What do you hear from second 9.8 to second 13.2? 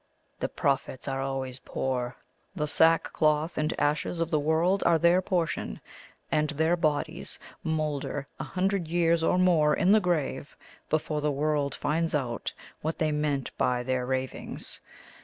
the grave before the world finds out what they